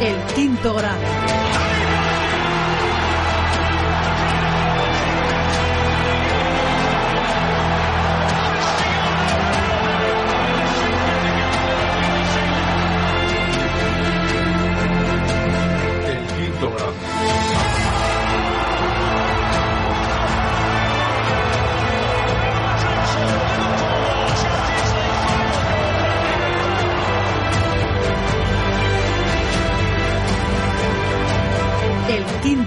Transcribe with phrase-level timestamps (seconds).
[0.00, 1.41] El quinto grado.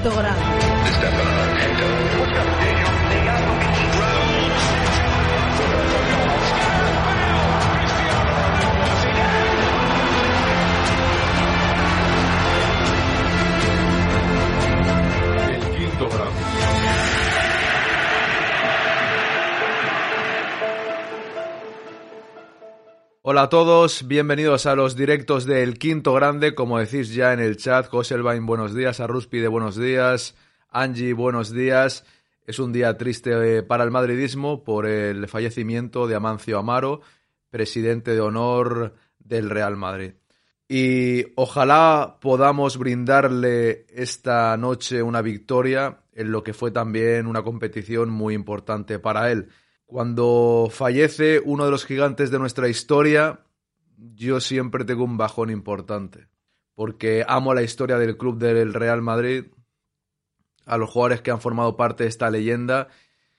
[0.05, 0.64] El
[23.28, 27.58] Hola a todos, bienvenidos a los directos del Quinto Grande, como decís ya en el
[27.58, 30.36] chat, Joselvain, buenos días, Arruspide, buenos días,
[30.70, 32.06] Angie, buenos días.
[32.46, 37.02] Es un día triste eh, para el madridismo por el fallecimiento de Amancio Amaro,
[37.50, 40.12] presidente de honor del Real Madrid.
[40.70, 48.12] Y ojalá podamos brindarle esta noche una victoria en lo que fue también una competición
[48.12, 49.50] muy importante para él.
[49.86, 53.41] Cuando fallece uno de los gigantes de nuestra historia,
[53.97, 56.28] yo siempre tengo un bajón importante.
[56.73, 59.45] Porque amo la historia del club del Real Madrid,
[60.66, 62.89] a los jugadores que han formado parte de esta leyenda,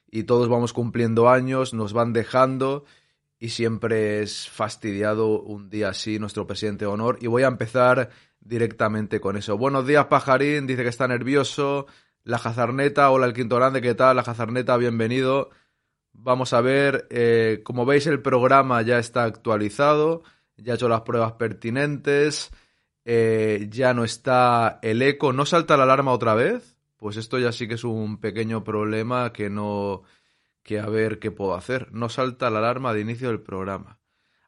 [0.09, 2.85] y todos vamos cumpliendo años, nos van dejando,
[3.39, 7.19] y siempre es fastidiado un día así nuestro presidente de honor.
[7.21, 9.59] Y voy a empezar directamente con eso.
[9.59, 11.87] Buenos días, Pajarín, dice que está nervioso.
[12.23, 14.17] La Jazarneta, hola el quinto grande, ¿qué tal?
[14.17, 15.51] La Jazarneta, bienvenido.
[16.19, 20.23] Vamos a ver, eh, como veis el programa ya está actualizado,
[20.57, 22.51] ya he hecho las pruebas pertinentes,
[23.05, 26.77] eh, ya no está el eco, ¿no salta la alarma otra vez?
[26.97, 30.03] Pues esto ya sí que es un pequeño problema que no,
[30.63, 31.93] que a ver qué puedo hacer.
[31.93, 33.99] No salta la alarma de inicio del programa.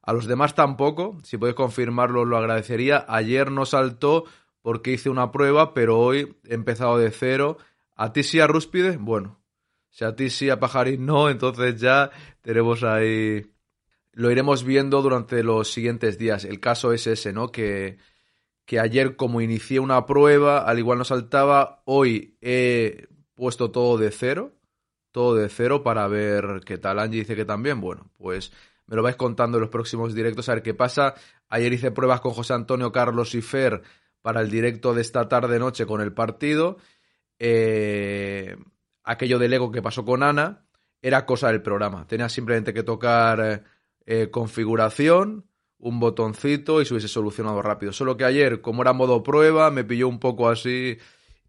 [0.02, 3.04] A los demás tampoco, si podéis confirmarlo lo agradecería.
[3.08, 4.24] Ayer no saltó
[4.62, 7.58] porque hice una prueba, pero hoy he empezado de cero.
[7.94, 8.96] ¿A ti sí, a Rúspide?
[8.96, 9.38] Bueno,
[9.98, 13.50] si a ti sí, a Pajarín no, entonces ya tenemos ahí...
[14.12, 16.44] Lo iremos viendo durante los siguientes días.
[16.44, 17.50] El caso es ese, ¿no?
[17.50, 17.98] Que,
[18.64, 24.12] que ayer como inicié una prueba, al igual no saltaba, hoy he puesto todo de
[24.12, 24.53] cero,
[25.10, 27.00] todo de cero para ver qué tal.
[27.00, 28.53] Angie dice que también, bueno, pues
[28.86, 31.16] me lo vais contando en los próximos directos a ver qué pasa.
[31.48, 33.82] Ayer hice pruebas con José Antonio, Carlos y Fer
[34.22, 36.76] para el directo de esta tarde-noche con el partido.
[37.41, 38.56] Eh,
[39.08, 40.66] aquello del ego que pasó con Ana
[41.00, 42.06] era cosa del programa.
[42.06, 43.62] Tenía simplemente que tocar eh,
[44.04, 45.46] eh, configuración,
[45.78, 47.92] un botoncito y se hubiese solucionado rápido.
[47.92, 50.98] Solo que ayer, como era modo prueba, me pilló un poco así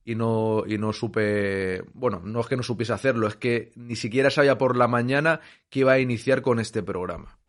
[0.06, 1.84] y no, y no supe.
[1.94, 5.42] Bueno, no es que no supiese hacerlo, es que ni siquiera sabía por la mañana
[5.70, 7.40] que iba a iniciar con este programa.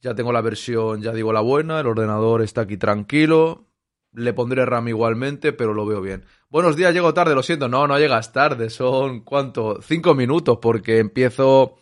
[0.00, 3.69] Ya tengo la versión, ya digo la buena, el ordenador está aquí tranquilo.
[4.12, 6.24] Le pondré RAM igualmente, pero lo veo bien.
[6.48, 7.68] Buenos días, llego tarde, lo siento.
[7.68, 9.80] No, no llegas tarde, son ¿cuánto?
[9.82, 11.76] Cinco minutos, porque empiezo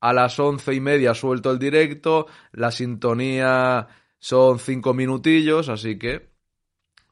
[0.00, 6.30] a las once y media, suelto el directo, la sintonía son cinco minutillos, así que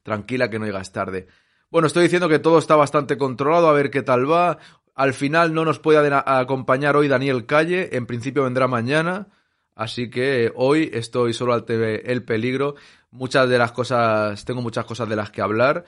[0.03, 1.27] tranquila que no llegas tarde.
[1.71, 4.59] Bueno, estoy diciendo que todo está bastante controlado, a ver qué tal va.
[4.94, 9.28] Al final no nos puede acompañar hoy Daniel Calle, en principio vendrá mañana.
[9.76, 12.75] Así que hoy estoy solo al TV El Peligro.
[13.10, 15.84] Muchas de las cosas, tengo muchas cosas de las que hablar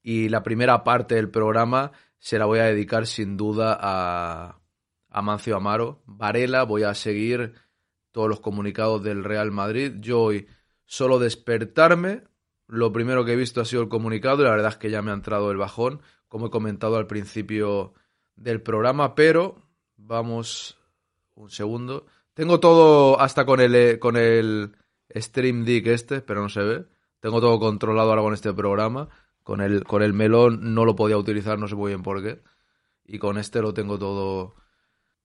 [0.00, 4.60] y la primera parte del programa se la voy a dedicar sin duda a,
[5.10, 6.02] a Mancio Amaro.
[6.06, 7.54] Varela, voy a seguir
[8.12, 9.94] todos los comunicados del Real Madrid.
[9.98, 10.46] Yo hoy
[10.84, 12.22] solo despertarme,
[12.68, 15.02] lo primero que he visto ha sido el comunicado y la verdad es que ya
[15.02, 17.92] me ha entrado el bajón, como he comentado al principio
[18.36, 20.78] del programa, pero vamos
[21.34, 22.06] un segundo.
[22.34, 24.74] Tengo todo hasta con el, con el
[25.14, 26.84] Stream Deck este, pero no se ve.
[27.20, 29.08] Tengo todo controlado ahora con este programa.
[29.42, 32.42] Con el, con el melón no lo podía utilizar, no sé muy bien por qué.
[33.04, 34.54] Y con este lo tengo todo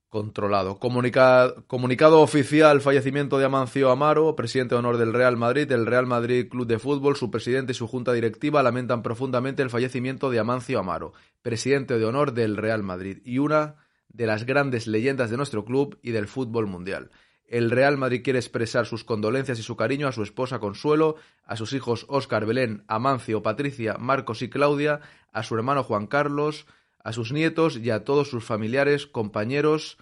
[0.09, 0.79] controlado.
[0.79, 5.71] Comunica, comunicado oficial, fallecimiento de Amancio Amaro, presidente de honor del Real Madrid.
[5.71, 9.69] El Real Madrid Club de Fútbol, su presidente y su junta directiva lamentan profundamente el
[9.69, 13.75] fallecimiento de Amancio Amaro, presidente de honor del Real Madrid y una
[14.17, 17.11] de las grandes leyendas de nuestro club y del fútbol mundial.
[17.45, 21.15] el Real Madrid quiere expresar sus condolencias y su cariño a su esposa Consuelo,
[21.45, 24.99] a sus hijos Óscar, Belén, Amancio, Patricia, Marcos y Claudia,
[25.31, 26.65] a su hermano Juan Carlos,
[27.01, 29.97] a sus nietos y a todos sus familiares, compañeros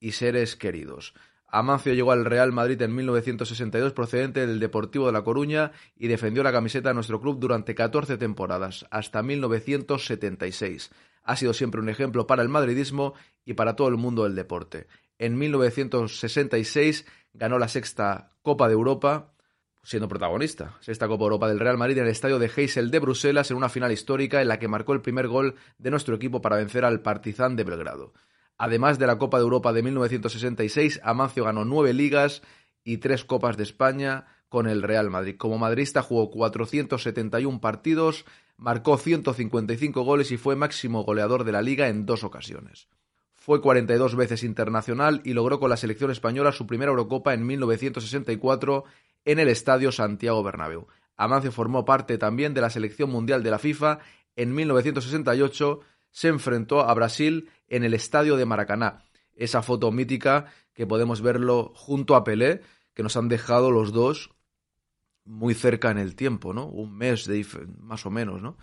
[0.00, 1.12] y seres queridos.
[1.48, 6.42] Amancio llegó al Real Madrid en 1962 procedente del Deportivo de La Coruña y defendió
[6.42, 10.90] la camiseta de nuestro club durante 14 temporadas, hasta 1976.
[11.26, 13.14] Ha sido siempre un ejemplo para el madridismo
[13.44, 14.86] y para todo el mundo del deporte.
[15.18, 19.32] En 1966 ganó la sexta Copa de Europa,
[19.82, 20.76] siendo protagonista.
[20.80, 23.68] Sexta Copa Europa del Real Madrid en el estadio de Heysel de Bruselas en una
[23.68, 27.02] final histórica en la que marcó el primer gol de nuestro equipo para vencer al
[27.02, 28.12] Partizan de Belgrado.
[28.56, 32.42] Además de la Copa de Europa de 1966, Amancio ganó nueve ligas
[32.84, 35.36] y tres Copas de España con el Real Madrid.
[35.36, 38.24] Como madrista jugó 471 partidos,
[38.56, 42.88] marcó 155 goles y fue máximo goleador de la liga en dos ocasiones.
[43.34, 48.84] Fue 42 veces internacional y logró con la selección española su primera Eurocopa en 1964
[49.24, 50.86] en el Estadio Santiago Bernabéu.
[51.16, 54.00] Amancio formó parte también de la selección mundial de la FIFA.
[54.34, 55.80] En 1968
[56.10, 59.04] se enfrentó a Brasil en el Estadio de Maracaná.
[59.34, 62.62] Esa foto mítica que podemos verlo junto a Pelé,
[62.94, 64.30] que nos han dejado los dos
[65.26, 66.66] muy cerca en el tiempo, ¿no?
[66.66, 67.44] Un mes de
[67.80, 68.56] más o menos, ¿no?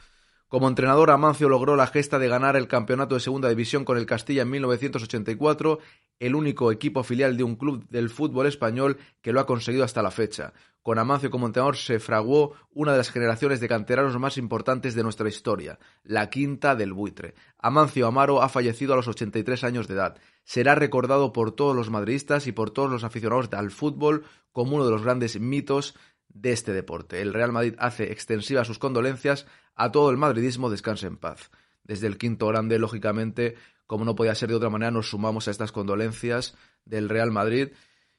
[0.54, 4.06] Como entrenador, Amancio logró la gesta de ganar el campeonato de segunda división con el
[4.06, 5.80] Castilla en 1984,
[6.20, 10.04] el único equipo filial de un club del fútbol español que lo ha conseguido hasta
[10.04, 10.54] la fecha.
[10.84, 15.02] Con Amancio como entrenador se fraguó una de las generaciones de canteranos más importantes de
[15.02, 17.34] nuestra historia, la quinta del buitre.
[17.58, 20.18] Amancio Amaro ha fallecido a los 83 años de edad.
[20.44, 24.86] Será recordado por todos los madridistas y por todos los aficionados al fútbol como uno
[24.86, 25.96] de los grandes mitos
[26.30, 27.22] de este deporte.
[27.22, 31.52] El Real Madrid hace extensivas sus condolencias a todo el madridismo, descanse en paz.
[31.84, 33.56] Desde el quinto grande, lógicamente,
[33.88, 36.56] como no podía ser de otra manera, nos sumamos a estas condolencias
[36.86, 37.70] del Real Madrid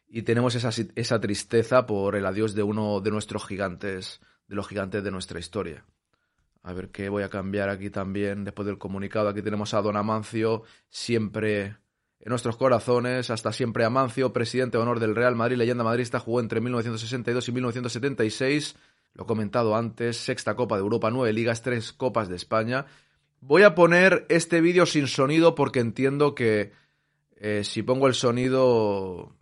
[0.07, 4.69] y tenemos esa, esa tristeza por el adiós de uno de nuestros gigantes, de los
[4.69, 5.85] gigantes de nuestra historia.
[6.63, 9.29] A ver qué voy a cambiar aquí también después del comunicado.
[9.29, 11.77] Aquí tenemos a Don Amancio, siempre
[12.25, 16.41] en nuestros corazones, hasta siempre Amancio, presidente de honor del Real Madrid, leyenda madrista, jugó
[16.41, 18.77] entre 1962 y 1976,
[19.13, 22.87] lo he comentado antes, sexta Copa de Europa, nueve ligas, tres Copas de España.
[23.43, 26.73] Voy a poner este vídeo sin sonido porque entiendo que
[27.37, 29.37] eh, si pongo el sonido,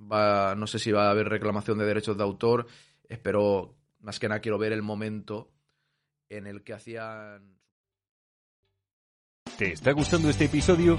[0.00, 2.66] va, no sé si va a haber reclamación de derechos de autor,
[3.06, 5.50] espero, más que nada quiero ver el momento
[6.30, 7.54] en el que hacían
[9.58, 10.98] ¿Te está gustando este episodio?